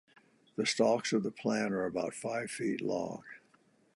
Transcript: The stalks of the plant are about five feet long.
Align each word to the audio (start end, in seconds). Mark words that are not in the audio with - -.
The 0.55 0.65
stalks 0.65 1.13
of 1.13 1.21
the 1.21 1.29
plant 1.29 1.73
are 1.75 1.85
about 1.85 2.15
five 2.15 2.49
feet 2.49 2.81
long. 2.81 3.21